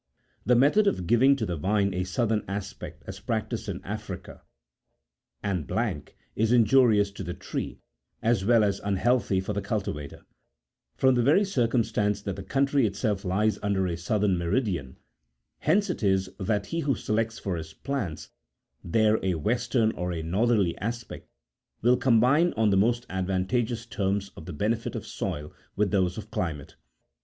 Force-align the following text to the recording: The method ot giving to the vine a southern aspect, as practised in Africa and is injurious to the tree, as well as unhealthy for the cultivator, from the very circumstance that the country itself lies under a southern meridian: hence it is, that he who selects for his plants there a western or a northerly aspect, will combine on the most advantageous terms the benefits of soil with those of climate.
The 0.47 0.55
method 0.55 0.87
ot 0.87 1.05
giving 1.05 1.35
to 1.35 1.45
the 1.45 1.55
vine 1.57 1.93
a 1.93 2.05
southern 2.05 2.43
aspect, 2.47 3.03
as 3.05 3.19
practised 3.19 3.69
in 3.69 3.83
Africa 3.83 4.41
and 5.43 5.71
is 6.35 6.51
injurious 6.51 7.11
to 7.11 7.23
the 7.23 7.35
tree, 7.35 7.77
as 8.19 8.43
well 8.43 8.63
as 8.63 8.79
unhealthy 8.79 9.39
for 9.39 9.53
the 9.53 9.61
cultivator, 9.61 10.25
from 10.95 11.13
the 11.13 11.21
very 11.21 11.45
circumstance 11.45 12.19
that 12.23 12.35
the 12.35 12.41
country 12.41 12.87
itself 12.87 13.23
lies 13.23 13.59
under 13.61 13.85
a 13.85 13.95
southern 13.95 14.39
meridian: 14.39 14.97
hence 15.59 15.87
it 15.91 16.01
is, 16.01 16.31
that 16.39 16.65
he 16.65 16.79
who 16.79 16.95
selects 16.95 17.37
for 17.37 17.55
his 17.55 17.75
plants 17.75 18.29
there 18.83 19.23
a 19.23 19.35
western 19.35 19.91
or 19.91 20.11
a 20.11 20.23
northerly 20.23 20.75
aspect, 20.79 21.27
will 21.83 21.95
combine 21.95 22.53
on 22.57 22.71
the 22.71 22.75
most 22.75 23.05
advantageous 23.07 23.85
terms 23.85 24.31
the 24.35 24.51
benefits 24.51 24.95
of 24.95 25.05
soil 25.05 25.53
with 25.75 25.91
those 25.91 26.17
of 26.17 26.31
climate. 26.31 26.75